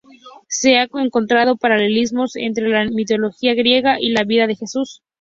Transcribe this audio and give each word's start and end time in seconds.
Se 0.47 0.77
han 0.79 0.89
encontrado 0.95 1.57
paralelismos 1.57 2.35
entre 2.35 2.67
la 2.69 2.85
mitología 2.85 3.53
griega 3.53 3.97
y 4.01 4.09
la 4.09 4.23
vida 4.23 4.47
de 4.47 4.55
Jesús. 4.55 5.03